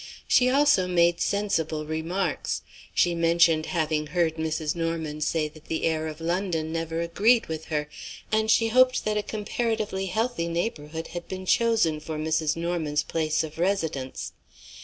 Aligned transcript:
She 0.27 0.49
also 0.49 0.87
made 0.87 1.21
sensible 1.21 1.85
remarks. 1.85 2.63
She 2.91 3.13
mentioned 3.13 3.67
having 3.67 4.07
heard 4.07 4.37
Mrs. 4.37 4.75
Norman 4.75 5.21
say 5.21 5.47
that 5.49 5.65
the 5.65 5.83
air 5.83 6.07
of 6.07 6.19
London 6.19 6.73
never 6.73 7.01
agreed 7.01 7.45
with 7.45 7.65
her; 7.65 7.87
and 8.31 8.49
she 8.49 8.69
hoped 8.69 9.05
that 9.05 9.15
a 9.17 9.21
comparatively 9.21 10.07
healthy 10.07 10.47
neighborhood 10.47 11.09
had 11.09 11.27
been 11.27 11.45
chosen 11.45 11.99
for 11.99 12.17
Mrs. 12.17 12.55
Norman's 12.55 13.03
place 13.03 13.43
of 13.43 13.59
residence. 13.59 14.31